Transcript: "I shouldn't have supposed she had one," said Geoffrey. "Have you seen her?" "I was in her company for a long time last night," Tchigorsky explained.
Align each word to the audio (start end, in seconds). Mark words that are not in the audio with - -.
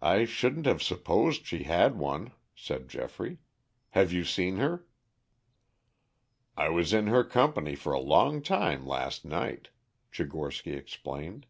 "I 0.00 0.24
shouldn't 0.24 0.64
have 0.64 0.82
supposed 0.82 1.44
she 1.44 1.64
had 1.64 1.98
one," 1.98 2.32
said 2.54 2.88
Geoffrey. 2.88 3.36
"Have 3.90 4.14
you 4.14 4.24
seen 4.24 4.56
her?" 4.56 4.86
"I 6.56 6.70
was 6.70 6.94
in 6.94 7.06
her 7.08 7.22
company 7.22 7.74
for 7.76 7.92
a 7.92 8.00
long 8.00 8.40
time 8.40 8.86
last 8.86 9.26
night," 9.26 9.68
Tchigorsky 10.10 10.74
explained. 10.74 11.44